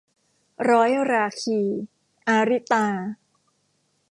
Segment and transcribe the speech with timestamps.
[0.69, 1.59] ร้อยราคี-
[2.27, 2.85] อาริตา